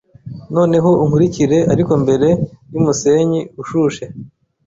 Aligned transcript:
Noneho 0.55 0.89
unkurikire 1.03 1.57
ariko 1.73 1.91
mbere 2.03 2.27
yumusenyi 2.73 3.41
ushushe 3.61 4.05